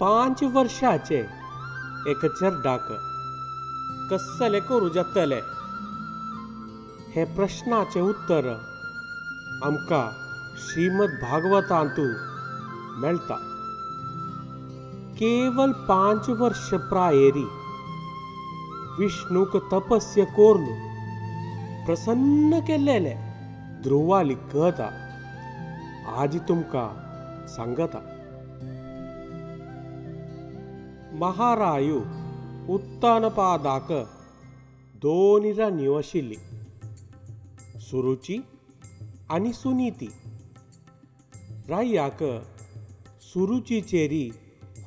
पांच 0.00 0.42
वर्षाचे. 0.42 1.26
एक 2.06 2.26
चेरडाक. 2.26 2.92
कसले 4.10 4.60
करू 4.60 4.88
जातले? 4.88 5.40
हे 7.12 7.24
प्रश्नाचे 7.24 8.00
उत्तर 8.00 8.54
आमकां 9.62 10.10
श्रीमद 10.58 11.08
भागवतांतू 11.22 12.06
मेळटा 13.00 13.34
केवल 15.14 15.72
पांच 15.72 16.28
वर्ष 16.28 16.74
प्रायेरी 16.74 17.44
विष्णूक 18.98 19.56
तपस्य 19.72 20.24
कोरून 20.24 20.66
प्रसन्न 21.86 22.58
केलेले 22.58 23.14
ध्रुवाली 23.82 24.34
कथा 24.34 24.88
आज 26.16 26.36
तुमकां 26.48 26.88
सांगता. 27.48 28.19
महारायू 31.20 31.96
उत्तानपादाक 32.74 33.88
दोन 35.02 35.46
राणयो 35.58 35.96
आशिल्ली 35.98 36.36
सुरुची 37.86 38.36
आनी 39.34 39.52
सुनीती 39.52 40.08
रायाक 41.70 42.22
सुरुची 43.22 43.80
चेरी 43.90 44.24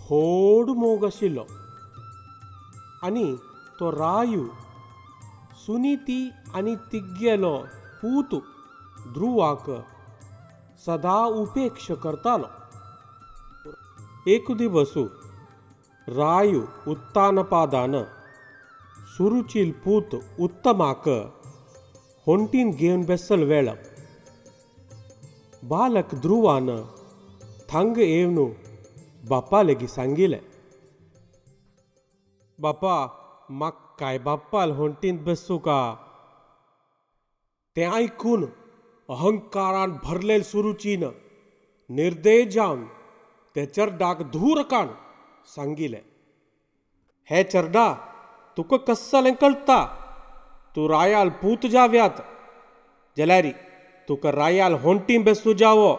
होड 0.05 0.70
मोग 0.82 1.05
आशिल्लो 1.05 1.46
आनी 3.08 3.26
तो 3.80 3.91
रायू 3.91 4.46
सुनीती 5.66 6.20
आनी 6.55 6.76
तिगेलो 6.91 7.55
पूत 8.02 8.34
ध्रुवाक 9.13 9.70
सदा 10.86 11.20
उपेक्ष 11.41 11.91
करतालो 12.04 12.50
एक 14.34 14.52
दिवसू 14.58 15.05
रायू 16.09 16.61
उत्तानपादान 16.91 17.95
सुरुचील 19.16 19.71
पूत 19.85 20.15
उत्तमाक 20.46 21.09
ಹೊಂಟಿನ 22.27 22.71
घेवन 22.71 23.04
बेसल 23.09 23.43
वेळ 23.51 23.68
बालक 25.63 26.15
ध्रुवान 26.24 26.68
थंग 27.71 27.99
येवन 27.99 28.38
बापा 29.24 29.63
लेगी 29.63 29.87
सांगिले 29.88 30.38
बापा 32.59 32.96
म्हाक 33.51 33.77
काय 33.99 34.18
बाप्पाल 34.29 34.71
होंटीन 34.79 35.16
बसू 35.24 35.59
का 35.66 35.80
तें 37.77 37.87
आयकून 37.87 38.45
अहंकारान 39.09 39.93
भरलेल 40.04 40.43
सुरुचीन 40.43 41.04
निर्दय 41.91 42.45
जावन 42.54 42.85
ते 43.57 43.66
चर्डाक 43.66 44.23
धूर 44.32 44.63
काण 44.71 44.88
सांगिले। 45.46 46.02
हे 47.30 47.44
चर्डा, 47.44 47.94
तुका 48.58 48.77
कस्सलें 48.77 49.36
कळटा 49.36 49.85
तूं 50.76 50.90
रायाल 50.90 51.30
पूत 51.30 51.66
जाव्यात. 51.66 52.16
जाल्यार, 53.18 53.48
तुका 54.08 54.32
रायाल 54.32 54.74
होंटीं 54.74 55.24
बेसू 55.24 55.54
जावो, 55.54 55.94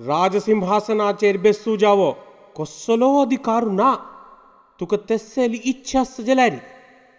राजसिंहासनाचेर 0.00 1.38
बेसू 1.38 1.76
जावो. 1.76 2.12
कसलो 2.60 3.22
अधिकार 3.22 3.64
ना? 3.64 3.94
तुका 4.80 4.96
तेसेली 4.96 5.56
इच्छा 5.56 6.00
आसता 6.00 6.22
जाल्यार, 6.22 6.56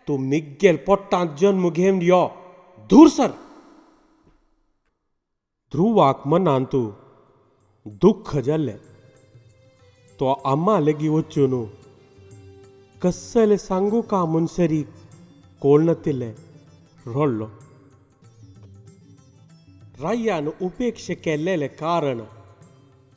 तूं 0.07 0.17
मिग्गेल 0.17 0.77
पोट्टांत 0.77 1.29
जल्म 1.35 1.69
घेवन 1.69 2.01
यो. 2.01 2.27
दूर 2.89 3.09
सर. 3.09 3.31
ध्रुवाक 5.71 6.23
मनांतू 6.27 6.93
दुख्ख 7.87 8.37
जाल्लें। 8.37 8.79
तो 10.19 10.31
आम्मा 10.45 10.79
लेगी 10.79 11.09
वचून 11.09 11.65
कस्सले 13.01 13.57
सांगू 13.57 14.01
का 14.01 14.25
मुनसरी? 14.25 14.83
कोळनतिल्लें 15.61 16.33
रडलो. 17.07 17.45
रायान 20.01 20.47
उपेक्ष 20.61 21.11
केल्लेले 21.25 21.67
कारण 21.67 22.21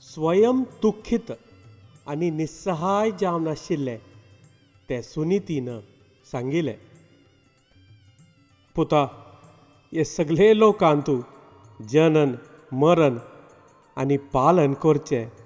स्वयं 0.03 0.63
दुख्खीत 0.83 1.33
आनी 2.07 2.31
निस्सहाय 2.31 3.11
जावन 3.21 3.49
आशिल्ले 3.49 3.97
ते 4.89 5.03
सुनीतीन 5.03 5.69
सांगिले. 6.33 6.75
पुता 8.77 9.03
हे 9.95 10.05
सगळे 10.05 10.59
लोकांतू 10.59 11.21
जनन 11.93 12.35
मरण 12.73 13.19
आनी 13.97 14.17
पालन 14.17 14.73
करचें 14.75 15.40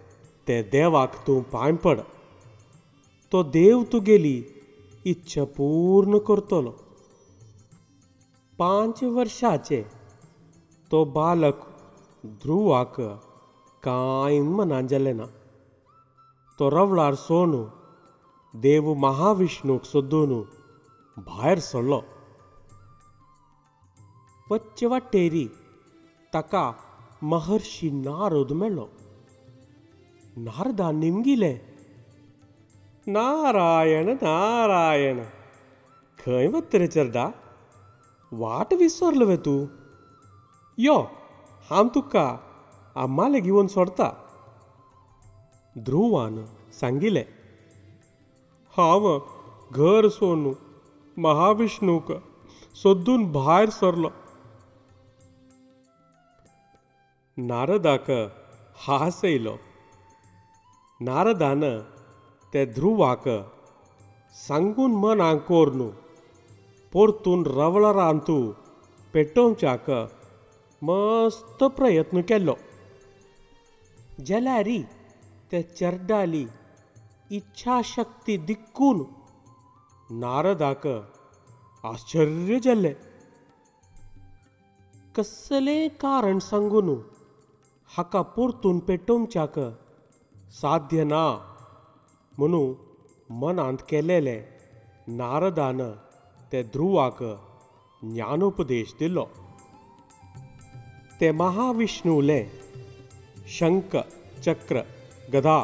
ते 0.48 0.62
देवाक 0.62 1.14
तूं 1.26 1.40
पांय 1.42 1.72
पड. 1.84 2.00
तो 3.32 3.42
देव 3.42 3.82
तुगेली 3.92 4.36
इच्छा 5.06 5.44
पूर्ण 5.56 6.18
करतलो. 6.18 6.72
पांच 8.58 9.02
वर्षाचे 9.02 9.80
तो 10.90 11.04
बालक 11.04 11.64
ध्रुवाक 12.42 13.00
कांय 13.82 14.40
मनान 14.40 14.86
जालें 14.86 15.16
ना 15.16 15.26
तो 16.58 16.70
रवळार 16.70 17.14
सोनू 17.14 17.64
देव 18.54 18.92
महाविष्णूक 18.94 19.84
सोदून 19.84 20.32
भायर 21.16 21.58
सरलो 21.58 22.00
वच्चे 24.50 24.86
वाटेरी 24.86 25.46
ताका 26.34 26.64
महर्षी 27.22 27.90
नारद 27.90 28.52
मेळ्ळो. 28.52 28.86
नारदान 30.36 30.96
निमगिले। 30.96 31.52
नारायण 33.06 34.08
नारायण। 34.22 35.18
खंय 36.18 36.46
वता 36.48 36.78
रे 36.78 36.86
चर्डा 36.86 37.24
वाट 38.32 38.72
विसरलो 38.74 39.26
वे 39.26 39.36
तूं? 39.36 39.60
यो 40.78 40.96
हांव 41.70 41.88
तुका 41.88 42.24
आम्माले 42.96 43.40
घेवन 43.40 43.66
सोडता। 43.66 44.08
ध्रुवान 45.78 46.44
सांगिले 46.72 47.24
हांव 48.74 49.06
घर 49.72 50.08
सोडून 50.08 50.54
महाविष्णूक 51.16 52.12
सोदून 52.74 53.32
भायर 53.32 53.70
सरलो। 53.70 54.10
नारदाक 57.38 58.10
हांस 58.76 59.24
येयलो 59.24 59.56
नारदान 61.06 61.62
ते 62.52 62.64
ध्रुवाक 62.74 63.24
सांगून 64.34 64.94
मनाक 65.00 65.38
पोरतून 65.48 65.90
परतून 66.92 67.44
रवळरांतू 67.46 68.36
पेटोवच्याक 69.14 69.90
मस्त 70.82 71.64
प्रयत्न 71.76 72.20
केल्लो 72.28 72.54
जाल्यारी 74.26 74.80
ते 75.52 75.62
चर्डाली 75.62 76.44
इच्छा 77.30 77.80
शक्ती 77.84 78.36
दिक्कून 78.46 79.04
नारदाक 80.20 80.86
आश्चर्य 81.84 82.58
जाल्लें 82.64 82.92
कसलें 85.16 85.88
कारण 86.00 86.38
सांगून 86.50 86.98
हाका 87.90 88.22
परतून 88.36 88.78
पेटोवच्याक 88.86 89.58
साध्य 90.53 91.03
ना 91.03 91.25
म्हणून 92.37 92.73
मनांत 93.33 93.77
केलेले 93.89 94.39
नारदान 95.07 95.81
ते 96.51 96.61
ध्रुवाक 96.73 97.23
ज्ञानोपदेश 98.01 98.93
दिलो 98.99 99.25
ते 101.21 101.31
महाविष्णुले 101.31 102.43
शंख 103.57 103.95
चक्र 104.45 104.81
गदा 105.33 105.59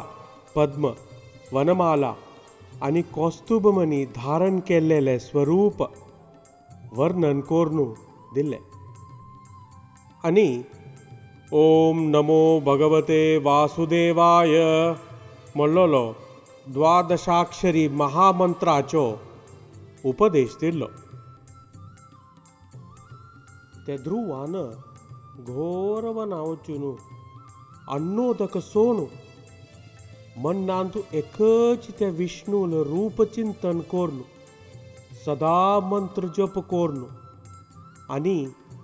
पद्म 0.54 0.90
वनमाला 1.52 2.12
आनी 2.82 3.02
कौस्तुभमणी 3.14 4.04
धारण 4.16 4.58
केल्लेले 4.60 5.18
स्वरूप 5.18 5.82
वर्णन 6.92 7.40
कोरून 7.40 7.92
दिले 8.34 8.58
आनी 10.24 10.46
ఓం 11.51 11.97
నమో 12.11 12.43
భగవతే 12.59 13.21
వాసుదేవాయ 13.37 14.57
ಮೊಳ್ಳೋಲೋ 15.55 16.03
ದ್ವಾದಶಾಕ್ಷರಿ 16.73 17.83
ಮಹಾಮಂತ್ರಾಚೋ 17.93 19.03
ಉಪದೇಶಿಸ್ತಿರ್ಲೋ 20.05 20.87
ತೆದ್ರುವಾನ 23.85 24.55
ಘೋರವನಾವಚುನು 25.49 26.91
ಅನ್ನೋದಕ 27.91 28.57
ಸೋನು 28.71 29.05
ಮಣ್ಣಾಂತು 30.41 30.99
ಏಕಚಿತ 31.13 32.01
ವಿಷ್ಣುಲ 32.17 32.83
ರೂಪಚಿಂತನ್ 32.83 33.83
ಕೋರ್ನು 33.83 34.25
ಸದಾ 35.25 35.57
ಮಂತ್ರ 35.89 36.25
ಜಪ 36.37 36.59
ಕೋರ್ನು 36.69 37.07
ಅನಿ 38.13 38.37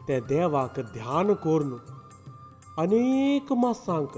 ತೆ 0.07 0.17
ದೇವಾಕ 0.29 0.79
ಧ್ಯಾನ 0.93 1.31
ಕೋರ್ನು 1.33 1.77
अनेक 2.77 3.53
मासांक 3.53 4.17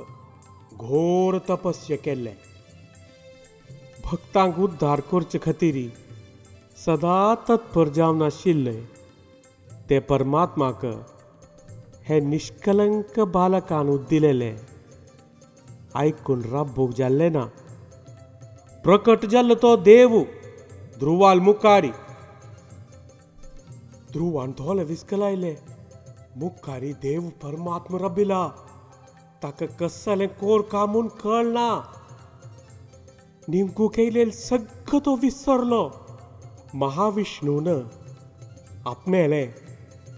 घोर 0.78 1.38
तपस्या 1.50 1.98
केल्ले 1.98 2.32
भक्तांक 4.06 4.60
उद्धार 4.60 5.00
करचे 5.00 5.40
खातीर 5.46 5.78
सदां 6.86 7.36
तत्पर 7.48 7.88
जावन 7.88 8.22
आशिल्ले. 8.22 8.82
ते 9.90 10.00
परमात्माक 10.00 10.86
हे 12.10 12.20
निश्कलंक 12.20 13.20
बालकान 13.20 13.96
दिलेले. 14.10 14.52
आयकून 15.96 16.42
राब्बूक 16.42 16.92
जाल्ले 16.92 17.30
ना. 17.30 17.46
प्रकट 18.84 19.26
जाल्लो 19.26 19.56
तो 19.56 19.76
देव 19.78 20.22
ध्रुवाल 21.00 21.40
मुखारी. 21.40 21.92
ध्रुवान 24.12 24.52
धोले 24.52 24.84
विस्कलायले. 24.84 25.79
मुखारी 26.36 26.94
देव 26.94 27.22
परमात्म 27.22 27.98
रबिला 27.98 28.48
ताका 29.44 29.66
कसलें 29.66 30.28
कोर 30.28 30.62
कामून 30.62 31.08
कळना. 31.08 31.84
निमकू 33.48 33.88
केलेल 33.88 34.32
सगळं 34.32 35.00
तो 35.00 35.16
विसरलो. 35.16 35.92
महाविष्णून 36.74 37.68
आपणेले 38.86 39.48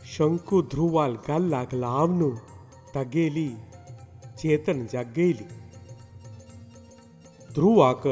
शंकू 0.06 0.62
ध्रुवाल 0.62 1.16
गाल्लाक 1.28 1.74
लावन 1.74 2.30
तागेली 2.96 3.50
चेतन 4.38 4.86
जागेली 4.94 5.48
ध्रुवाक 7.54 8.08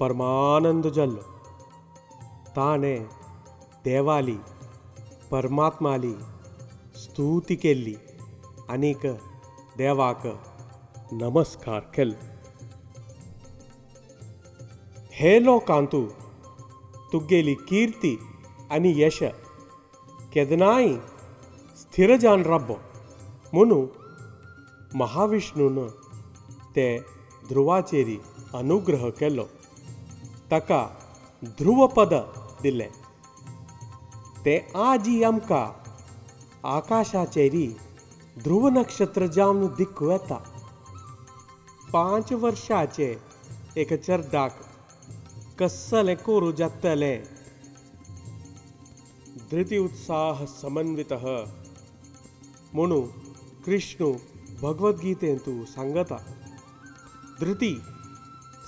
परमानंद 0.00 0.86
जाल्लो. 0.86 1.22
ताणें 2.56 3.04
देवाली 3.84 4.36
परमात्माली 5.30 6.14
स्तुती 7.02 7.54
केल्ली 7.62 7.94
आनीक 8.70 9.06
देवाक 9.78 10.26
नमस्कार 11.20 11.80
केल्लो 11.94 12.30
हे 15.18 15.32
लोकांतू 15.44 16.02
तुगेली 17.12 17.54
कीर्ती 17.68 18.14
आनी 18.74 18.92
यश 19.02 19.18
केदनाय 20.34 20.88
स्थिर 21.82 22.14
जावन 22.16 22.42
राब्बो 22.52 22.76
म्हणू 23.52 23.84
महाविष्णून 25.02 25.86
ते 26.76 26.88
ध्रुवाचेरी 27.48 28.18
अनुग्रह 28.54 29.08
केलो 29.20 29.46
ताका 30.50 30.86
ध्रुवपद 31.58 32.14
दिलें 32.62 32.88
ते 34.44 34.58
आजी 34.88 35.22
आमकां 35.24 35.66
आकाशाचेरी 36.64 37.66
ध्रुव 38.42 38.68
नक्षत्र 38.68 39.26
जावन 39.26 39.66
दिक्कू 39.78 40.10
येता 40.10 40.36
पांच 41.92 42.32
वर्षाचे 42.32 43.14
एक 43.76 43.92
चर्दाक 44.02 44.60
कसलें 45.58 46.14
कोरू 46.24 46.52
जातलें 46.52 47.22
धृती 49.50 49.78
उत्साह 49.78 50.44
समन्वित 50.60 51.12
म्हणू 52.74 53.00
कृष्णू 53.66 54.12
भगवद्गीतेंतू 54.62 55.64
सांगता 55.74 56.18
धृती 57.40 57.74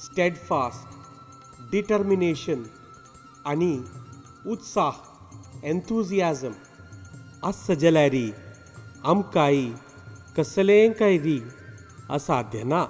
स्टेडफास्ट 0.05 1.71
डिटर्मिनेशन 1.71 2.63
आनी 3.47 3.75
उत्साह 4.51 5.67
एन्थुजियाजम 5.67 6.53
आस 6.53 6.74
जाल्यारी 7.75 8.33
आमकाई 9.05 9.73
कसलें 10.37 10.93
काय 10.93 11.19
री 11.19 11.43
ना. 12.65 12.87